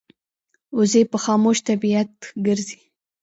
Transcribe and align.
وزې 0.77 1.01
په 1.11 1.17
خاموش 1.23 1.57
طبیعت 1.69 2.13
ګرځي 2.45 2.79